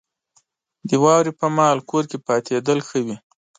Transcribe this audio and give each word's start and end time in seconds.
•د 0.89 0.91
واورې 1.03 1.31
پر 1.39 1.49
مهال 1.57 1.79
کور 1.89 2.03
کې 2.09 2.17
پاتېدل 2.27 2.79
ښه 2.87 2.99
وي. 3.05 3.15